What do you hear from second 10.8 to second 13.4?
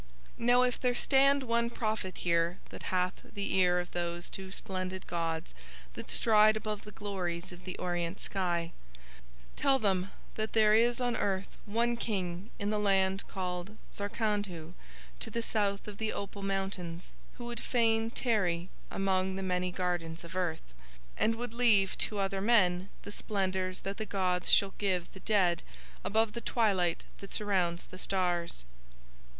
on earth one King in the land